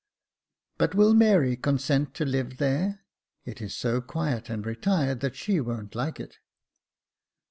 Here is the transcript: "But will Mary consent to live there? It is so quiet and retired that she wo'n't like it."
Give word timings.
"But 0.79 0.95
will 0.95 1.13
Mary 1.13 1.55
consent 1.55 2.15
to 2.15 2.25
live 2.25 2.57
there? 2.57 3.01
It 3.45 3.61
is 3.61 3.75
so 3.75 4.01
quiet 4.01 4.49
and 4.49 4.65
retired 4.65 5.19
that 5.19 5.35
she 5.35 5.59
wo'n't 5.59 5.93
like 5.93 6.19
it." 6.19 6.39